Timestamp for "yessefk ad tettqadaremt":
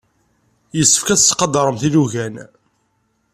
0.77-1.83